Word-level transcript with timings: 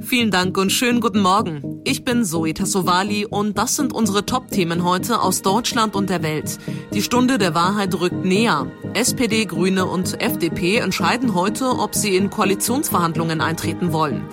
Vielen 0.00 0.30
Dank 0.30 0.56
und 0.56 0.70
schönen 0.70 1.00
guten 1.00 1.20
Morgen. 1.20 1.80
Ich 1.84 2.04
bin 2.04 2.24
Zoe 2.24 2.54
Tassovali 2.54 3.26
und 3.26 3.58
das 3.58 3.76
sind 3.76 3.92
unsere 3.92 4.24
Top-Themen 4.24 4.84
heute 4.84 5.20
aus 5.20 5.42
Deutschland 5.42 5.96
und 5.96 6.08
der 6.08 6.22
Welt. 6.22 6.58
Die 6.94 7.02
Stunde 7.02 7.38
der 7.38 7.54
Wahrheit 7.54 7.98
rückt 7.98 8.24
näher. 8.24 8.70
SPD, 8.94 9.44
Grüne 9.44 9.86
und 9.86 10.20
FDP 10.20 10.78
entscheiden 10.78 11.34
heute, 11.34 11.66
ob 11.78 11.94
sie 11.94 12.16
in 12.16 12.30
Koalitionsverhandlungen 12.30 13.40
eintreten 13.40 13.92
wollen. 13.92 14.24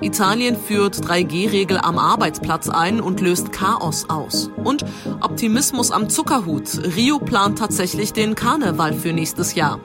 Italien 0.00 0.56
führt 0.56 0.96
3G-Regel 0.96 1.78
am 1.78 1.98
Arbeitsplatz 1.98 2.68
ein 2.68 3.00
und 3.00 3.20
löst 3.20 3.52
Chaos 3.52 4.10
aus. 4.10 4.50
Und 4.62 4.84
Optimismus 5.20 5.90
am 5.90 6.10
Zuckerhut. 6.10 6.96
Rio 6.96 7.18
plant 7.18 7.58
tatsächlich 7.58 8.12
den 8.12 8.34
Karneval 8.34 8.92
für 8.92 9.12
nächstes 9.12 9.54
Jahr. 9.54 9.80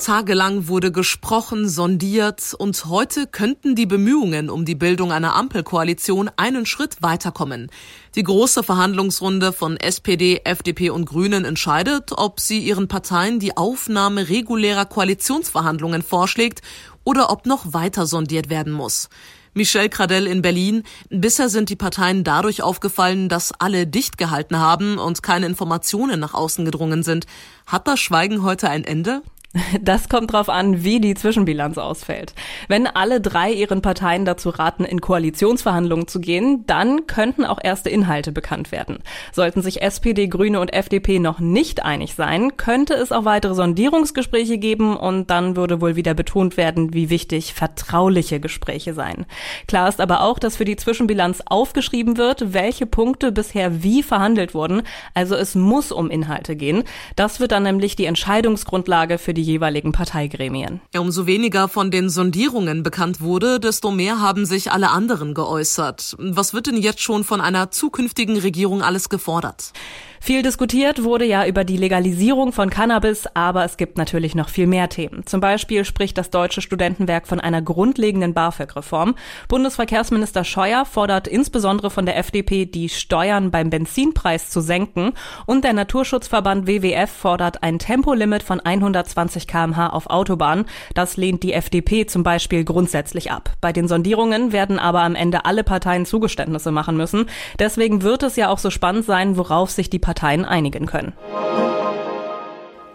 Tagelang 0.00 0.66
wurde 0.66 0.92
gesprochen, 0.92 1.68
sondiert 1.68 2.54
und 2.56 2.86
heute 2.86 3.26
könnten 3.26 3.74
die 3.74 3.84
Bemühungen 3.84 4.48
um 4.48 4.64
die 4.64 4.74
Bildung 4.74 5.12
einer 5.12 5.36
Ampelkoalition 5.36 6.30
einen 6.38 6.64
Schritt 6.64 7.02
weiterkommen. 7.02 7.70
Die 8.14 8.22
große 8.22 8.62
Verhandlungsrunde 8.62 9.52
von 9.52 9.76
SPD, 9.76 10.40
FDP 10.44 10.88
und 10.88 11.04
Grünen 11.04 11.44
entscheidet, 11.44 12.12
ob 12.16 12.40
sie 12.40 12.60
ihren 12.60 12.88
Parteien 12.88 13.40
die 13.40 13.58
Aufnahme 13.58 14.30
regulärer 14.30 14.86
Koalitionsverhandlungen 14.86 16.00
vorschlägt 16.00 16.62
oder 17.04 17.30
ob 17.30 17.44
noch 17.44 17.74
weiter 17.74 18.06
sondiert 18.06 18.48
werden 18.48 18.72
muss. 18.72 19.10
Michel 19.52 19.90
Cradell 19.90 20.26
in 20.26 20.40
Berlin. 20.40 20.84
Bisher 21.10 21.50
sind 21.50 21.68
die 21.68 21.76
Parteien 21.76 22.24
dadurch 22.24 22.62
aufgefallen, 22.62 23.28
dass 23.28 23.52
alle 23.58 23.86
dicht 23.86 24.16
gehalten 24.16 24.58
haben 24.58 24.96
und 24.96 25.22
keine 25.22 25.44
Informationen 25.44 26.20
nach 26.20 26.32
außen 26.32 26.64
gedrungen 26.64 27.02
sind. 27.02 27.26
Hat 27.66 27.86
das 27.86 28.00
Schweigen 28.00 28.42
heute 28.42 28.70
ein 28.70 28.84
Ende? 28.84 29.22
Das 29.80 30.08
kommt 30.08 30.32
drauf 30.32 30.48
an, 30.48 30.84
wie 30.84 31.00
die 31.00 31.14
Zwischenbilanz 31.14 31.78
ausfällt. 31.78 32.34
Wenn 32.68 32.86
alle 32.86 33.20
drei 33.20 33.52
ihren 33.52 33.82
Parteien 33.82 34.24
dazu 34.24 34.50
raten, 34.50 34.84
in 34.84 35.00
Koalitionsverhandlungen 35.00 36.08
zu 36.08 36.20
gehen, 36.20 36.64
dann 36.66 37.06
könnten 37.06 37.44
auch 37.44 37.58
erste 37.62 37.90
Inhalte 37.90 38.32
bekannt 38.32 38.72
werden. 38.72 38.98
Sollten 39.32 39.62
sich 39.62 39.82
SPD, 39.82 40.28
Grüne 40.28 40.60
und 40.60 40.72
FDP 40.72 41.18
noch 41.18 41.40
nicht 41.40 41.82
einig 41.82 42.14
sein, 42.14 42.56
könnte 42.56 42.94
es 42.94 43.12
auch 43.12 43.24
weitere 43.24 43.54
Sondierungsgespräche 43.54 44.58
geben 44.58 44.96
und 44.96 45.30
dann 45.30 45.56
würde 45.56 45.80
wohl 45.80 45.96
wieder 45.96 46.14
betont 46.14 46.56
werden, 46.56 46.94
wie 46.94 47.10
wichtig 47.10 47.54
vertrauliche 47.54 48.40
Gespräche 48.40 48.94
seien. 48.94 49.26
Klar 49.66 49.88
ist 49.88 50.00
aber 50.00 50.22
auch, 50.22 50.38
dass 50.38 50.56
für 50.56 50.64
die 50.64 50.76
Zwischenbilanz 50.76 51.42
aufgeschrieben 51.46 52.16
wird, 52.16 52.52
welche 52.52 52.86
Punkte 52.86 53.32
bisher 53.32 53.82
wie 53.82 54.02
verhandelt 54.02 54.54
wurden. 54.54 54.82
Also 55.14 55.34
es 55.34 55.54
muss 55.54 55.90
um 55.92 56.10
Inhalte 56.10 56.56
gehen. 56.56 56.84
Das 57.16 57.40
wird 57.40 57.52
dann 57.52 57.64
nämlich 57.64 57.96
die 57.96 58.06
Entscheidungsgrundlage 58.06 59.18
für 59.18 59.34
die 59.34 59.39
die 59.40 59.52
jeweiligen 59.52 59.92
Parteigremien. 59.92 60.80
Umso 60.94 61.26
weniger 61.26 61.68
von 61.68 61.90
den 61.90 62.10
Sondierungen 62.10 62.82
bekannt 62.82 63.20
wurde, 63.22 63.58
desto 63.58 63.90
mehr 63.90 64.20
haben 64.20 64.44
sich 64.44 64.70
alle 64.70 64.90
anderen 64.90 65.32
geäußert. 65.32 66.14
Was 66.18 66.52
wird 66.52 66.66
denn 66.66 66.76
jetzt 66.76 67.00
schon 67.00 67.24
von 67.24 67.40
einer 67.40 67.70
zukünftigen 67.70 68.36
Regierung 68.36 68.82
alles 68.82 69.08
gefordert? 69.08 69.72
Viel 70.22 70.42
diskutiert 70.42 71.02
wurde 71.02 71.24
ja 71.24 71.46
über 71.46 71.64
die 71.64 71.78
Legalisierung 71.78 72.52
von 72.52 72.68
Cannabis, 72.68 73.26
aber 73.32 73.64
es 73.64 73.78
gibt 73.78 73.96
natürlich 73.96 74.34
noch 74.34 74.50
viel 74.50 74.66
mehr 74.66 74.90
Themen. 74.90 75.24
Zum 75.24 75.40
Beispiel 75.40 75.86
spricht 75.86 76.18
das 76.18 76.28
Deutsche 76.28 76.60
Studentenwerk 76.60 77.26
von 77.26 77.40
einer 77.40 77.62
grundlegenden 77.62 78.34
BAföG-Reform. 78.34 79.14
Bundesverkehrsminister 79.48 80.44
Scheuer 80.44 80.84
fordert 80.84 81.26
insbesondere 81.26 81.88
von 81.88 82.04
der 82.04 82.18
FDP, 82.18 82.66
die 82.66 82.90
Steuern 82.90 83.50
beim 83.50 83.70
Benzinpreis 83.70 84.50
zu 84.50 84.60
senken 84.60 85.14
und 85.46 85.64
der 85.64 85.72
Naturschutzverband 85.72 86.66
WWF 86.66 87.10
fordert 87.10 87.62
ein 87.62 87.78
Tempolimit 87.78 88.42
von 88.42 88.60
120 88.60 89.46
kmh 89.46 89.88
auf 89.88 90.10
Autobahnen. 90.10 90.66
Das 90.92 91.16
lehnt 91.16 91.42
die 91.42 91.54
FDP 91.54 92.04
zum 92.04 92.24
Beispiel 92.24 92.64
grundsätzlich 92.64 93.32
ab. 93.32 93.54
Bei 93.62 93.72
den 93.72 93.88
Sondierungen 93.88 94.52
werden 94.52 94.78
aber 94.78 95.00
am 95.00 95.14
Ende 95.14 95.46
alle 95.46 95.64
Parteien 95.64 96.04
Zugeständnisse 96.04 96.72
machen 96.72 96.98
müssen. 96.98 97.24
Deswegen 97.58 98.02
wird 98.02 98.22
es 98.22 98.36
ja 98.36 98.50
auch 98.50 98.58
so 98.58 98.68
spannend 98.68 99.06
sein, 99.06 99.38
worauf 99.38 99.70
sich 99.70 99.88
die 99.88 99.98
Parteien 100.10 100.44
einigen 100.44 100.86
können. 100.86 101.12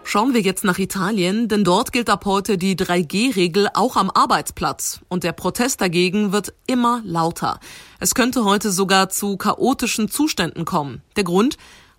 Schauen 0.04 0.34
wir 0.34 0.42
jetzt 0.42 0.64
nach 0.64 0.78
Italien, 0.78 1.48
denn 1.48 1.64
dort 1.64 1.90
gilt 1.90 2.10
ab 2.10 2.26
heute 2.26 2.58
die 2.58 2.76
3G-Regel 2.76 3.70
auch 3.72 3.96
am 3.96 4.10
Arbeitsplatz 4.10 5.00
und 5.08 5.24
der 5.24 5.32
Protest 5.32 5.80
dagegen 5.80 6.32
wird 6.32 6.52
immer 6.66 7.00
lauter. 7.06 7.58
Es 8.00 8.14
könnte 8.14 8.44
heute 8.44 8.70
sogar 8.70 9.08
zu 9.08 9.38
chaotischen 9.38 10.10
Zuständen 10.10 10.66
kommen. 10.66 11.00
Der 11.16 11.24
Grund? 11.24 11.56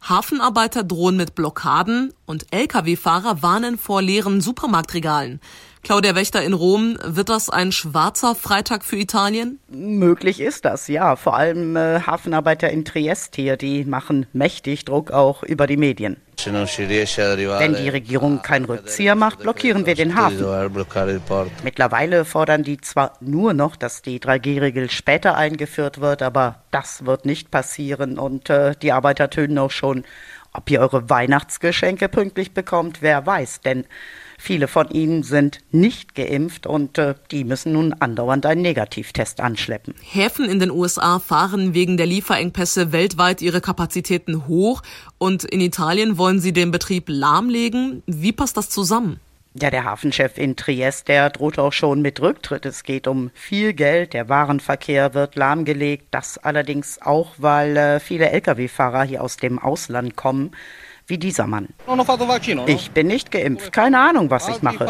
Hafenarbeiter 0.07 0.83
drohen 0.83 1.17
mit 1.17 1.33
Blockaden 1.33 2.13
und 2.27 2.45
Lkw-Fahrer 2.51 3.41
warnen 3.41 3.79
vor 3.79 4.03
leeren 4.03 4.39
Supermarktregalen. 4.39 5.41
Claudia 5.87 6.15
Wächter 6.15 6.43
in 6.43 6.51
Rom, 6.51 6.97
wird 7.01 7.29
das 7.29 7.49
ein 7.49 7.71
schwarzer 7.71 8.35
Freitag 8.35 8.83
für 8.83 8.97
Italien? 8.97 9.57
Möglich 9.69 10.41
ist 10.41 10.65
das, 10.65 10.89
ja. 10.89 11.15
Vor 11.15 11.37
allem 11.37 11.77
äh, 11.77 12.01
Hafenarbeiter 12.01 12.69
in 12.69 12.83
Triest 12.83 13.37
hier, 13.37 13.55
die 13.55 13.85
machen 13.85 14.25
mächtig 14.33 14.83
Druck 14.83 15.11
auch 15.11 15.43
über 15.43 15.65
die 15.65 15.77
Medien. 15.77 16.17
Wenn 16.45 17.75
die 17.75 17.87
Regierung 17.87 18.41
keinen 18.41 18.65
Rückzieher 18.65 19.15
macht, 19.15 19.39
blockieren 19.39 19.85
wir 19.85 19.95
den 19.95 20.17
Hafen. 20.17 20.45
Mittlerweile 21.63 22.25
fordern 22.25 22.63
die 22.63 22.81
zwar 22.81 23.13
nur 23.21 23.53
noch, 23.53 23.77
dass 23.77 24.01
die 24.01 24.19
3G-Regel 24.19 24.89
später 24.89 25.37
eingeführt 25.37 26.01
wird, 26.01 26.21
aber 26.21 26.63
das 26.69 27.05
wird 27.05 27.25
nicht 27.25 27.49
passieren 27.49 28.19
und 28.19 28.49
äh, 28.49 28.75
die 28.81 28.91
Arbeiter 28.91 29.29
tönen 29.29 29.57
auch 29.57 29.71
schon, 29.71 30.03
ob 30.51 30.69
ihr 30.69 30.81
eure 30.81 31.09
Weihnachtsgeschenke 31.09 32.09
pünktlich 32.09 32.53
bekommt, 32.53 33.01
wer 33.01 33.25
weiß, 33.25 33.61
denn 33.61 33.85
Viele 34.39 34.67
von 34.67 34.89
ihnen 34.91 35.23
sind 35.23 35.59
nicht 35.71 36.13
geimpft 36.13 36.67
und 36.67 36.99
äh, 36.99 37.15
die 37.31 37.43
müssen 37.43 37.73
nun 37.73 37.93
andauernd 37.93 38.45
einen 38.45 38.61
Negativtest 38.61 39.41
anschleppen. 39.41 39.95
Häfen 40.01 40.45
in 40.45 40.59
den 40.59 40.69
USA 40.69 41.17
fahren 41.17 41.73
wegen 41.73 41.97
der 41.97 42.05
Lieferengpässe 42.05 42.91
weltweit 42.91 43.41
ihre 43.41 43.61
Kapazitäten 43.61 44.47
hoch 44.47 44.83
und 45.17 45.43
in 45.43 45.59
Italien 45.59 46.19
wollen 46.19 46.39
sie 46.39 46.53
den 46.53 46.69
Betrieb 46.69 47.05
lahmlegen. 47.07 48.03
Wie 48.05 48.31
passt 48.31 48.57
das 48.57 48.69
zusammen? 48.69 49.19
Ja, 49.59 49.71
der 49.71 49.85
Hafenchef 49.85 50.37
in 50.37 50.55
Triest, 50.55 51.07
der 51.07 51.31
droht 51.31 51.57
auch 51.57 51.73
schon 51.73 52.03
mit 52.03 52.21
Rücktritt. 52.21 52.67
Es 52.67 52.83
geht 52.83 53.07
um 53.07 53.31
viel 53.33 53.73
Geld, 53.73 54.13
der 54.13 54.29
Warenverkehr 54.29 55.15
wird 55.15 55.35
lahmgelegt. 55.35 56.09
Das 56.11 56.37
allerdings 56.37 57.01
auch, 57.01 57.31
weil 57.39 57.75
äh, 57.75 57.99
viele 57.99 58.29
Lkw-Fahrer 58.29 59.03
hier 59.03 59.23
aus 59.23 59.37
dem 59.37 59.57
Ausland 59.57 60.15
kommen 60.15 60.51
wie 61.07 61.17
dieser 61.17 61.47
Mann. 61.47 61.69
Ich 62.67 62.91
bin 62.91 63.07
nicht 63.07 63.31
geimpft, 63.31 63.71
keine 63.71 63.99
Ahnung, 63.99 64.29
was 64.29 64.47
ich 64.49 64.61
mache. 64.61 64.87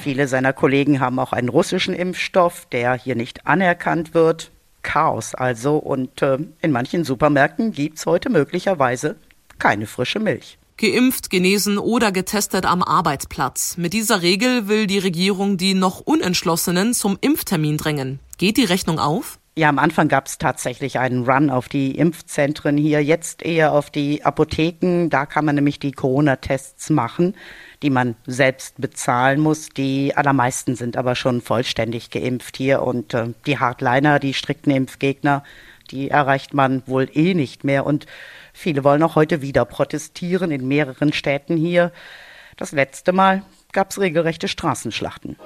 Viele 0.00 0.28
seiner 0.28 0.52
Kollegen 0.52 1.00
haben 1.00 1.18
auch 1.18 1.32
einen 1.32 1.48
russischen 1.48 1.94
Impfstoff, 1.94 2.66
der 2.70 2.94
hier 2.94 3.16
nicht 3.16 3.46
anerkannt 3.46 4.14
wird. 4.14 4.50
Chaos 4.82 5.34
also 5.34 5.78
und 5.78 6.22
äh, 6.22 6.38
in 6.62 6.70
manchen 6.70 7.02
Supermärkten 7.02 7.72
gibt 7.72 7.98
es 7.98 8.06
heute 8.06 8.30
möglicherweise 8.30 9.16
keine 9.58 9.86
frische 9.86 10.20
Milch. 10.20 10.58
Geimpft, 10.78 11.30
genesen 11.30 11.78
oder 11.78 12.12
getestet 12.12 12.66
am 12.66 12.82
Arbeitsplatz. 12.82 13.78
Mit 13.78 13.94
dieser 13.94 14.20
Regel 14.20 14.68
will 14.68 14.86
die 14.86 14.98
Regierung 14.98 15.56
die 15.56 15.74
noch 15.74 16.00
Unentschlossenen 16.00 16.92
zum 16.92 17.16
Impftermin 17.20 17.78
drängen. 17.78 18.20
Geht 18.36 18.58
die 18.58 18.64
Rechnung 18.64 18.98
auf? 18.98 19.38
Ja, 19.58 19.70
am 19.70 19.78
Anfang 19.78 20.08
gab 20.08 20.26
es 20.26 20.36
tatsächlich 20.36 20.98
einen 20.98 21.24
Run 21.24 21.48
auf 21.48 21.70
die 21.70 21.92
Impfzentren 21.92 22.76
hier, 22.76 23.02
jetzt 23.02 23.42
eher 23.42 23.72
auf 23.72 23.88
die 23.88 24.22
Apotheken. 24.22 25.08
Da 25.08 25.24
kann 25.24 25.46
man 25.46 25.54
nämlich 25.54 25.78
die 25.78 25.92
Corona-Tests 25.92 26.90
machen, 26.90 27.34
die 27.82 27.88
man 27.88 28.16
selbst 28.26 28.78
bezahlen 28.78 29.40
muss. 29.40 29.70
Die 29.70 30.14
allermeisten 30.14 30.76
sind 30.76 30.98
aber 30.98 31.14
schon 31.14 31.40
vollständig 31.40 32.10
geimpft 32.10 32.58
hier 32.58 32.82
und 32.82 33.14
äh, 33.14 33.28
die 33.46 33.58
Hardliner, 33.58 34.18
die 34.18 34.34
strikten 34.34 34.72
Impfgegner, 34.72 35.42
die 35.90 36.10
erreicht 36.10 36.52
man 36.52 36.82
wohl 36.84 37.08
eh 37.14 37.32
nicht 37.32 37.64
mehr. 37.64 37.86
Und 37.86 38.04
viele 38.52 38.84
wollen 38.84 39.02
auch 39.02 39.14
heute 39.14 39.40
wieder 39.40 39.64
protestieren 39.64 40.50
in 40.50 40.68
mehreren 40.68 41.14
Städten 41.14 41.56
hier. 41.56 41.92
Das 42.58 42.72
letzte 42.72 43.14
Mal 43.14 43.42
gab 43.72 43.90
es 43.90 43.98
regelrechte 43.98 44.48
Straßenschlachten. 44.48 45.38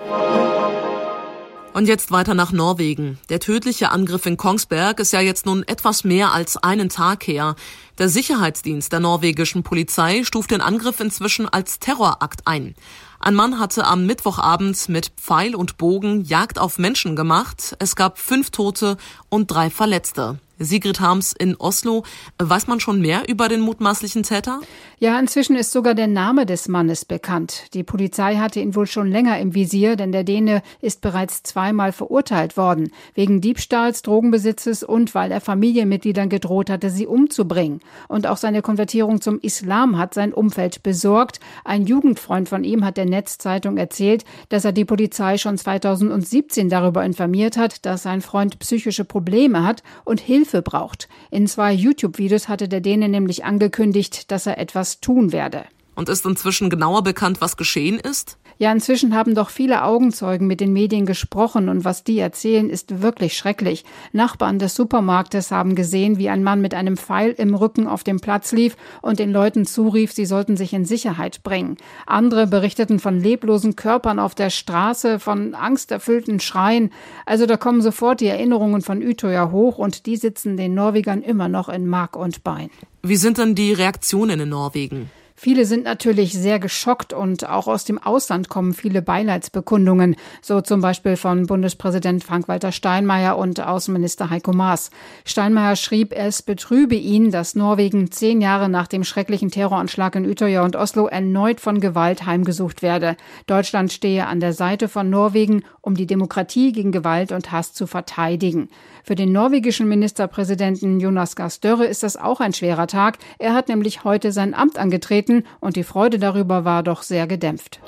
Und 1.73 1.87
jetzt 1.87 2.11
weiter 2.11 2.35
nach 2.35 2.51
Norwegen. 2.51 3.19
Der 3.29 3.39
tödliche 3.39 3.91
Angriff 3.91 4.27
in 4.27 4.37
Kongsberg 4.37 4.99
ist 4.99 5.13
ja 5.13 5.21
jetzt 5.21 5.47
nun 5.47 5.63
etwas 5.63 6.03
mehr 6.03 6.33
als 6.33 6.57
einen 6.57 6.89
Tag 6.89 7.27
her. 7.27 7.55
Der 7.99 8.09
Sicherheitsdienst 8.09 8.93
der 8.93 8.99
norwegischen 8.99 9.63
Polizei 9.63 10.25
stuft 10.25 10.51
den 10.51 10.63
Angriff 10.63 10.99
inzwischen 10.99 11.49
als 11.49 11.79
Terrorakt 11.79 12.47
ein. 12.47 12.75
Ein 13.21 13.35
Mann 13.35 13.61
hatte 13.61 13.87
am 13.87 14.05
Mittwochabend 14.05 14.89
mit 14.89 15.13
Pfeil 15.17 15.55
und 15.55 15.79
Bogen 15.79 16.25
Jagd 16.25 16.59
auf 16.59 16.79
Menschen 16.79 17.15
gemacht. 17.15 17.77
Es 17.79 17.95
gab 17.95 18.19
fünf 18.19 18.51
Tote 18.51 18.97
und 19.29 19.51
drei 19.51 19.71
Verletzte. 19.71 20.41
Sigrid 20.61 21.01
Harms 21.01 21.33
in 21.37 21.57
Oslo. 21.57 22.05
Weiß 22.39 22.67
man 22.67 22.79
schon 22.79 23.01
mehr 23.01 23.23
über 23.29 23.49
den 23.49 23.61
mutmaßlichen 23.61 24.23
Täter? 24.23 24.61
Ja, 24.99 25.19
inzwischen 25.19 25.57
ist 25.57 25.73
sogar 25.73 25.95
der 25.95 26.07
Name 26.07 26.45
des 26.45 26.69
Mannes 26.69 27.07
bekannt. 27.07 27.73
Die 27.73 27.83
Polizei 27.83 28.37
hatte 28.37 28.61
ihn 28.61 28.75
wohl 28.75 28.87
schon 28.87 29.11
länger 29.11 29.39
im 29.39 29.55
Visier, 29.55 29.97
denn 29.97 30.13
der 30.13 30.25
Däne 30.25 30.63
ist 30.83 31.01
bereits 31.01 31.43
zweimal 31.43 31.93
verurteilt 31.93 32.59
worden. 32.59 32.93
Wegen 33.15 33.41
Diebstahls, 33.41 34.03
Drogenbesitzes 34.03 34.83
und 34.83 35.15
weil 35.15 35.33
er 35.33 35.41
Familienmitgliedern 35.41 36.29
gedroht 36.29 36.69
hatte, 36.69 36.91
sie 36.91 37.07
umzubringen. 37.07 37.81
Und 38.09 38.27
auch 38.27 38.37
seine 38.37 38.61
Konvertierung 38.61 39.23
zum 39.23 39.41
Islam 39.41 39.97
hat 39.97 40.13
sein 40.13 40.35
Umfeld 40.35 40.83
besorgt. 40.83 41.41
Ein 41.65 41.87
Jugendfreund 41.87 42.51
von 42.51 42.63
ihm 42.63 42.85
hat 42.85 42.99
der 42.99 43.07
Netzzeitung 43.07 43.79
erzählt, 43.79 44.27
dass 44.51 44.67
er 44.67 44.73
die 44.73 44.85
Polizei 44.85 45.39
schon 45.39 45.57
2017 45.57 46.69
darüber 46.69 47.03
informiert 47.07 47.57
hat, 47.57 47.87
dass 47.87 48.03
sein 48.03 48.21
Freund 48.21 48.59
psychische 48.59 49.07
Probleme 49.07 49.65
hat 49.65 49.83
und 50.05 50.21
Hilfe 50.21 50.50
Hilfe 50.51 50.63
braucht. 50.63 51.09
In 51.31 51.47
zwei 51.47 51.73
YouTube-Videos 51.73 52.49
hatte 52.49 52.69
der 52.69 52.81
Däne 52.81 53.09
nämlich 53.09 53.45
angekündigt, 53.45 54.31
dass 54.31 54.47
er 54.47 54.59
etwas 54.59 55.01
tun 55.01 55.33
werde. 55.33 55.65
Und 55.95 56.09
ist 56.09 56.25
inzwischen 56.27 56.71
genauer 56.71 57.03
bekannt, 57.03 57.41
was 57.41 57.57
geschehen 57.57 57.99
ist? 57.99 58.37
Ja, 58.61 58.71
inzwischen 58.71 59.15
haben 59.15 59.35
doch 59.35 59.49
viele 59.49 59.85
Augenzeugen 59.85 60.47
mit 60.47 60.61
den 60.61 60.75
Medien 60.75 61.07
gesprochen 61.07 61.71
und 61.71 61.87
was 61.87 62.05
die 62.05 62.19
erzählen, 62.19 62.69
ist 62.69 63.01
wirklich 63.01 63.35
schrecklich. 63.35 63.87
Nachbarn 64.13 64.59
des 64.59 64.75
Supermarktes 64.75 65.51
haben 65.51 65.75
gesehen, 65.75 66.19
wie 66.19 66.29
ein 66.29 66.45
Mann 66.45 66.61
mit 66.61 66.75
einem 66.75 66.99
Pfeil 66.99 67.31
im 67.31 67.55
Rücken 67.55 67.87
auf 67.87 68.05
dem 68.05 68.21
Platz 68.21 68.53
lief 68.53 68.77
und 69.01 69.19
den 69.19 69.33
Leuten 69.33 69.65
zurief, 69.65 70.13
sie 70.13 70.27
sollten 70.27 70.59
sich 70.59 70.75
in 70.75 70.85
Sicherheit 70.85 71.43
bringen. 71.43 71.79
Andere 72.05 72.47
berichteten 72.47 72.99
von 72.99 73.19
leblosen 73.19 73.77
Körpern 73.77 74.19
auf 74.19 74.35
der 74.35 74.51
Straße, 74.51 75.21
von 75.21 75.55
angsterfüllten 75.55 76.39
Schreien. 76.39 76.91
Also 77.25 77.47
da 77.47 77.57
kommen 77.57 77.81
sofort 77.81 78.21
die 78.21 78.27
Erinnerungen 78.27 78.83
von 78.83 79.03
Utøya 79.03 79.53
hoch 79.53 79.79
und 79.79 80.05
die 80.05 80.19
sitzen 80.19 80.59
den 80.59 80.75
Norwegern 80.75 81.23
immer 81.23 81.49
noch 81.49 81.71
in 81.71 81.87
Mark 81.87 82.15
und 82.15 82.45
Bein. 82.45 82.69
Wie 83.03 83.17
sind 83.17 83.39
denn 83.39 83.55
die 83.55 83.73
Reaktionen 83.73 84.39
in 84.39 84.51
Norwegen? 84.51 85.09
Viele 85.43 85.65
sind 85.65 85.85
natürlich 85.85 86.35
sehr 86.35 86.59
geschockt 86.59 87.15
und 87.15 87.49
auch 87.49 87.67
aus 87.67 87.87
dem 87.87 87.97
Ausland 87.97 88.51
kommen 88.51 88.75
viele 88.75 89.01
Beileidsbekundungen, 89.01 90.17
so 90.43 90.61
zum 90.61 90.83
Beispiel 90.83 91.17
von 91.17 91.47
Bundespräsident 91.47 92.23
Frank-Walter 92.23 92.73
Steinmeier 92.73 93.39
und 93.39 93.59
Außenminister 93.59 94.29
Heiko 94.29 94.53
Maas. 94.53 94.91
Steinmeier 95.25 95.77
schrieb, 95.77 96.13
es 96.13 96.43
betrübe 96.43 96.95
ihn, 96.95 97.31
dass 97.31 97.55
Norwegen 97.55 98.11
zehn 98.11 98.43
Jahre 98.43 98.69
nach 98.69 98.87
dem 98.87 99.03
schrecklichen 99.03 99.51
Terroranschlag 99.51 100.15
in 100.15 100.29
Utøya 100.29 100.63
und 100.63 100.77
Oslo 100.77 101.07
erneut 101.07 101.63
von 101.63 101.81
Gewalt 101.81 102.27
heimgesucht 102.27 102.83
werde. 102.83 103.17
Deutschland 103.47 103.91
stehe 103.91 104.27
an 104.27 104.41
der 104.41 104.53
Seite 104.53 104.89
von 104.89 105.09
Norwegen, 105.09 105.63
um 105.81 105.95
die 105.95 106.07
Demokratie 106.07 106.73
gegen 106.73 106.93
Gewalt 106.93 107.33
und 107.33 107.51
Hass 107.51 107.73
zu 107.73 107.87
verteidigen. 107.87 108.69
Für 109.11 109.17
den 109.17 109.33
norwegischen 109.33 109.89
Ministerpräsidenten 109.89 111.01
Jonas 111.01 111.35
Gahr 111.35 111.51
Støre 111.51 111.85
ist 111.85 112.05
das 112.05 112.17
auch 112.17 112.39
ein 112.39 112.53
schwerer 112.53 112.87
Tag. 112.87 113.19
Er 113.41 113.55
hat 113.55 113.69
nämlich 113.69 114.05
heute 114.05 114.31
sein 114.31 114.55
Amt 114.55 114.79
angetreten 114.79 115.43
und 115.59 115.75
die 115.75 115.83
Freude 115.83 116.21
darüber 116.21 116.65
war 116.65 116.85
doch 116.85 117.03
sehr 117.03 117.27
gedämpft. 117.27 117.81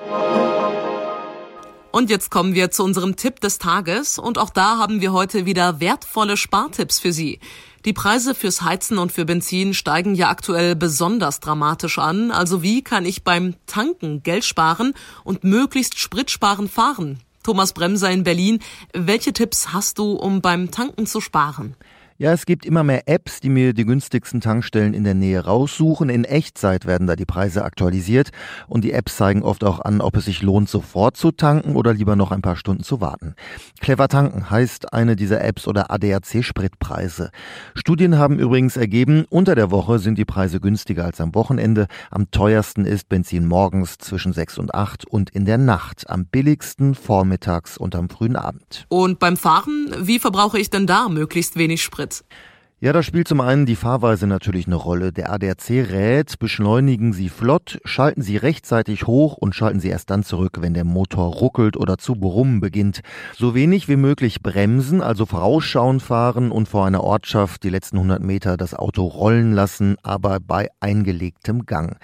Und 1.93 2.11
jetzt 2.11 2.33
kommen 2.33 2.55
wir 2.55 2.73
zu 2.73 2.83
unserem 2.83 3.15
Tipp 3.15 3.39
des 3.39 3.59
Tages 3.59 4.19
und 4.19 4.37
auch 4.37 4.51
da 4.51 4.79
haben 4.79 5.01
wir 5.01 5.13
heute 5.13 5.47
wieder 5.47 5.79
wertvolle 5.79 6.37
Spartipps 6.37 6.99
für 6.99 7.13
Sie. 7.13 7.39
Die 7.85 7.93
Preise 7.93 8.35
fürs 8.35 8.63
Heizen 8.63 8.99
und 8.99 9.13
für 9.13 9.25
Benzin 9.25 9.75
steigen 9.75 10.17
ja 10.17 10.29
aktuell 10.29 10.75
besonders 10.75 11.39
dramatisch 11.39 12.01
an. 12.01 12.33
Also 12.33 12.65
wie 12.65 12.83
kann 12.83 13.05
ich 13.05 13.23
beim 13.23 13.55
Tanken 13.67 14.25
Geld 14.25 14.45
sparen 14.45 14.93
und 15.23 15.45
möglichst 15.45 16.01
spritsparend 16.01 16.69
fahren? 16.69 17.21
Thomas 17.43 17.73
Bremser 17.73 18.11
in 18.11 18.25
Berlin. 18.25 18.61
Welche 18.93 19.33
Tipps 19.33 19.73
hast 19.73 19.99
du, 19.99 20.13
um 20.13 20.41
beim 20.41 20.71
Tanken 20.71 21.07
zu 21.07 21.21
sparen? 21.21 21.77
Ja, 22.23 22.33
es 22.33 22.47
gibt 22.47 22.65
immer 22.65 22.85
mehr 22.85 23.09
Apps, 23.09 23.41
die 23.41 23.49
mir 23.49 23.75
die 23.75 23.85
günstigsten 23.85 24.41
Tankstellen 24.41 24.95
in 24.95 25.03
der 25.03 25.15
Nähe 25.15 25.45
raussuchen. 25.45 26.09
In 26.09 26.23
Echtzeit 26.23 26.87
werden 26.87 27.09
da 27.09 27.17
die 27.17 27.25
Preise 27.25 27.65
aktualisiert 27.65 28.31
und 28.69 28.85
die 28.85 28.93
Apps 28.93 29.17
zeigen 29.17 29.43
oft 29.43 29.65
auch 29.65 29.81
an, 29.81 30.01
ob 30.01 30.17
es 30.17 30.27
sich 30.27 30.41
lohnt, 30.41 30.69
sofort 30.69 31.17
zu 31.17 31.33
tanken 31.33 31.75
oder 31.75 31.93
lieber 31.93 32.15
noch 32.15 32.31
ein 32.31 32.41
paar 32.41 32.55
Stunden 32.55 32.85
zu 32.85 33.01
warten. 33.01 33.35
Clever 33.81 34.07
tanken 34.07 34.51
heißt 34.51 34.93
eine 34.93 35.17
dieser 35.17 35.43
Apps 35.43 35.67
oder 35.67 35.91
ADAC 35.91 36.45
Spritpreise. 36.45 37.33
Studien 37.75 38.17
haben 38.17 38.39
übrigens 38.39 38.77
ergeben, 38.77 39.25
unter 39.29 39.57
der 39.57 39.73
Woche 39.73 39.99
sind 39.99 40.17
die 40.17 40.25
Preise 40.25 40.61
günstiger 40.61 41.07
als 41.07 41.21
am 41.21 41.35
Wochenende. 41.35 41.89
Am 42.13 42.31
teuersten 42.31 42.85
ist 42.85 43.09
Benzin 43.09 43.49
morgens 43.49 43.99
zwischen 43.99 44.33
6 44.33 44.59
und 44.59 44.77
8 44.77 45.09
und 45.09 45.31
in 45.31 45.45
der 45.45 45.59
Nacht. 45.59 46.09
Am 46.09 46.27
billigsten 46.27 46.95
vormittags 46.95 47.77
und 47.77 47.97
am 47.97 48.09
frühen 48.09 48.37
Abend. 48.37 48.87
Und 48.91 49.19
beim 49.19 49.37
Fahren, 49.37 49.93
wie 49.99 50.21
verbrauche 50.21 50.61
ich 50.61 50.71
denn 50.71 50.87
da 50.87 51.09
möglichst 51.09 51.57
wenig 51.57 51.83
Sprit? 51.83 52.12
Yeah. 52.21 52.52
Ja, 52.85 52.93
da 52.93 53.05
spielt 53.05 53.29
zum 53.29 53.41
einen 53.41 53.65
die 53.65 53.77
Fahrweise 53.77 54.27
natürlich 54.27 54.67
eine 54.67 54.75
Rolle. 54.75 55.13
Der 55.13 55.33
ADAC 55.33 55.71
rät, 55.71 56.41
beschleunigen 56.41 57.13
Sie 57.13 57.29
flott, 57.29 57.79
schalten 57.85 58.23
Sie 58.23 58.37
rechtzeitig 58.37 59.07
hoch 59.07 59.37
und 59.37 59.55
schalten 59.55 59.79
Sie 59.79 59.87
erst 59.87 60.11
dann 60.11 60.25
zurück, 60.25 60.59
wenn 60.63 60.75
der 60.75 60.83
Motor 60.83 61.33
ruckelt 61.33 61.77
oder 61.77 61.97
zu 61.97 62.17
brummen 62.17 62.59
beginnt. 62.59 63.03
So 63.37 63.55
wenig 63.55 63.89
wie 63.89 63.95
möglich 63.95 64.43
bremsen, 64.43 65.01
also 65.01 65.27
vorausschauen 65.27 66.01
fahren 66.01 66.51
und 66.51 66.69
vor 66.69 66.85
einer 66.85 67.05
Ortschaft 67.05 67.63
die 67.63 67.71
letzten 67.71 67.99
100 67.99 68.21
Meter 68.21 68.57
das 68.57 68.75
Auto 68.75 69.05
rollen 69.05 69.53
lassen, 69.53 69.95
aber 70.03 70.41
bei 70.41 70.69
eingelegtem 70.81 71.67
Gang. 71.67 71.99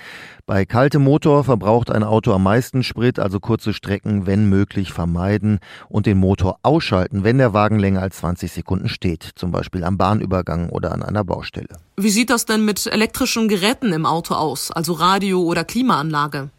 Bei 0.47 0.65
kaltem 0.65 1.03
Motor 1.03 1.43
verbraucht 1.43 1.91
ein 1.91 2.05
Auto 2.05 2.33
am 2.33 2.45
meisten 2.45 2.85
Sprit, 2.85 3.19
also 3.19 3.41
kurze 3.41 3.73
Strecken, 3.73 4.27
wenn 4.27 4.49
möglich, 4.49 4.93
vermeiden 4.93 5.59
und 5.89 6.07
den 6.07 6.19
Motor 6.19 6.61
ausschalten, 6.63 7.25
wenn 7.25 7.39
der 7.39 7.53
Wagen 7.53 7.81
länger 7.81 8.01
als 8.01 8.19
20 8.19 8.53
Sekunden 8.53 8.89
steht, 8.89 9.29
zum 9.35 9.51
Beispiel 9.51 9.83
am 9.83 9.99
Bahnübergang 9.99 10.68
oder 10.69 10.93
an 10.93 11.03
einer 11.03 11.25
Baustelle. 11.25 11.79
Wie 11.97 12.11
sieht 12.11 12.31
das 12.31 12.45
denn 12.45 12.65
mit 12.65 12.87
elektrischen 12.87 13.49
Geräten 13.49 13.93
im 13.93 14.07
Auto 14.07 14.35
aus, 14.35 14.71
also 14.71 14.93
Radio 14.93 15.43
oder 15.43 15.65
Klimaanlage? 15.65 16.51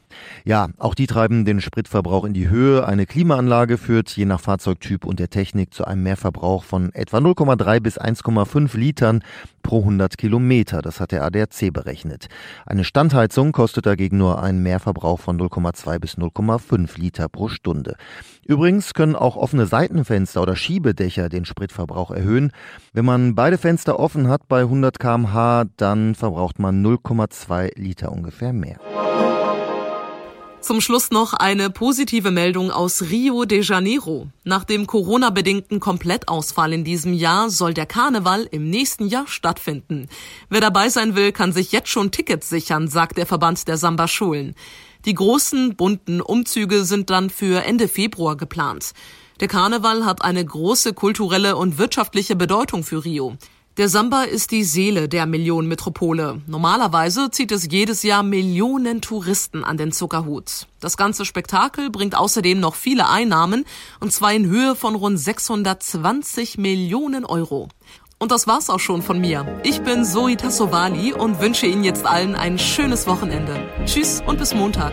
Ja, 0.45 0.69
auch 0.77 0.95
die 0.95 1.07
treiben 1.07 1.45
den 1.45 1.61
Spritverbrauch 1.61 2.25
in 2.25 2.33
die 2.33 2.49
Höhe. 2.49 2.85
Eine 2.85 3.05
Klimaanlage 3.05 3.77
führt 3.77 4.09
je 4.09 4.25
nach 4.25 4.39
Fahrzeugtyp 4.39 5.05
und 5.05 5.19
der 5.19 5.29
Technik 5.29 5.73
zu 5.73 5.85
einem 5.85 6.03
Mehrverbrauch 6.03 6.63
von 6.63 6.93
etwa 6.93 7.17
0,3 7.17 7.79
bis 7.79 7.99
1,5 7.99 8.77
Litern 8.77 9.23
pro 9.61 9.79
100 9.79 10.17
Kilometer. 10.17 10.81
Das 10.81 10.99
hat 10.99 11.11
der 11.11 11.23
ADAC 11.23 11.71
berechnet. 11.71 12.27
Eine 12.65 12.83
Standheizung 12.83 13.51
kostet 13.51 13.85
dagegen 13.85 14.17
nur 14.17 14.41
einen 14.41 14.63
Mehrverbrauch 14.63 15.19
von 15.19 15.39
0,2 15.39 15.99
bis 15.99 16.17
0,5 16.17 16.99
Liter 16.99 17.29
pro 17.29 17.49
Stunde. 17.49 17.95
Übrigens 18.45 18.93
können 18.95 19.15
auch 19.15 19.35
offene 19.35 19.67
Seitenfenster 19.67 20.41
oder 20.41 20.55
Schiebedächer 20.55 21.29
den 21.29 21.45
Spritverbrauch 21.45 22.09
erhöhen. 22.09 22.51
Wenn 22.93 23.05
man 23.05 23.35
beide 23.35 23.59
Fenster 23.59 23.99
offen 23.99 24.27
hat 24.27 24.47
bei 24.47 24.61
100 24.61 24.99
kmh, 24.99 25.65
dann 25.77 26.15
verbraucht 26.15 26.57
man 26.57 26.83
0,2 26.83 27.79
Liter 27.79 28.11
ungefähr 28.11 28.53
mehr. 28.53 28.79
Zum 30.61 30.81
Schluss 30.81 31.09
noch 31.09 31.33
eine 31.33 31.69
positive 31.69 32.31
Meldung 32.31 32.69
aus 32.69 33.03
Rio 33.03 33.45
de 33.45 33.61
Janeiro. 33.61 34.27
Nach 34.43 34.65
dem 34.65 34.87
Corona-bedingten 34.87 35.79
Komplettausfall 35.79 36.73
in 36.73 36.83
diesem 36.83 37.13
Jahr 37.13 37.49
soll 37.49 37.73
der 37.73 37.85
Karneval 37.85 38.45
im 38.51 38.69
nächsten 38.69 39.07
Jahr 39.07 39.25
stattfinden. 39.25 40.09
Wer 40.49 40.59
dabei 40.59 40.89
sein 40.89 41.15
will, 41.15 41.31
kann 41.31 41.53
sich 41.53 41.71
jetzt 41.71 41.87
schon 41.87 42.11
Tickets 42.11 42.49
sichern, 42.49 42.89
sagt 42.89 43.17
der 43.17 43.25
Verband 43.25 43.69
der 43.69 43.77
Samba-Schulen. 43.77 44.53
Die 45.05 45.13
großen, 45.13 45.77
bunten 45.77 46.19
Umzüge 46.19 46.83
sind 46.83 47.09
dann 47.09 47.29
für 47.29 47.63
Ende 47.63 47.87
Februar 47.87 48.35
geplant. 48.35 48.91
Der 49.39 49.47
Karneval 49.47 50.05
hat 50.05 50.23
eine 50.23 50.43
große 50.43 50.93
kulturelle 50.93 51.55
und 51.55 51.77
wirtschaftliche 51.77 52.35
Bedeutung 52.35 52.83
für 52.83 53.05
Rio. 53.05 53.37
Der 53.77 53.87
Samba 53.87 54.23
ist 54.23 54.51
die 54.51 54.65
Seele 54.65 55.07
der 55.07 55.25
Millionenmetropole. 55.25 56.41
Normalerweise 56.47 57.31
zieht 57.31 57.51
es 57.53 57.67
jedes 57.71 58.03
Jahr 58.03 58.23
Millionen 58.23 58.99
Touristen 59.01 59.63
an 59.63 59.77
den 59.77 59.93
Zuckerhut. 59.93 60.67
Das 60.81 60.97
ganze 60.97 61.23
Spektakel 61.23 61.89
bringt 61.89 62.17
außerdem 62.17 62.59
noch 62.59 62.75
viele 62.75 63.07
Einnahmen, 63.07 63.63
und 64.01 64.11
zwar 64.11 64.33
in 64.33 64.47
Höhe 64.47 64.75
von 64.75 64.95
rund 64.95 65.17
620 65.17 66.57
Millionen 66.57 67.23
Euro. 67.23 67.69
Und 68.17 68.31
das 68.31 68.47
war's 68.47 68.69
auch 68.69 68.81
schon 68.81 69.01
von 69.01 69.21
mir. 69.21 69.61
Ich 69.63 69.81
bin 69.81 70.03
Zoe 70.03 70.35
Tassovali 70.35 71.13
und 71.13 71.39
wünsche 71.39 71.65
Ihnen 71.65 71.85
jetzt 71.85 72.05
allen 72.05 72.35
ein 72.35 72.59
schönes 72.59 73.07
Wochenende. 73.07 73.55
Tschüss 73.85 74.21
und 74.27 74.37
bis 74.39 74.53
Montag. 74.53 74.91